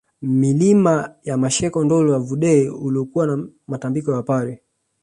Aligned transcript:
Mlima 0.21 1.15
wa 1.25 1.37
Masheko 1.37 1.83
Ndolwa 1.83 2.19
Vudee 2.19 2.69
uliokuwa 2.69 3.27
na 3.27 3.47
Matambiko 3.67 4.11
ya 4.11 4.17
Wapare 4.17 4.61